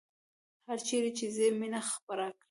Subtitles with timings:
[0.67, 2.39] هرچیرې چې ځئ مینه خپره کړئ